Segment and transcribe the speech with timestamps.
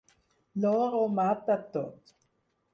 [0.63, 2.13] L'or ho mata tot.